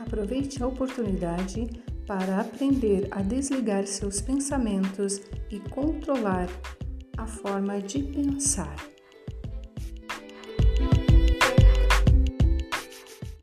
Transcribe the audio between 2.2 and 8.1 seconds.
aprender a desligar seus pensamentos e controlar a forma de